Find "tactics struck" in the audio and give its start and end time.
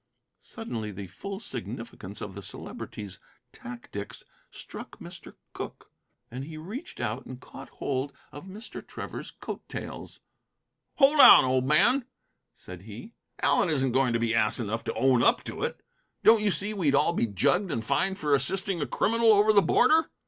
3.53-4.97